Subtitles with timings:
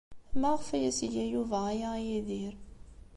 [0.39, 2.53] Maɣef ay as-iga Yuba aya i Yidir?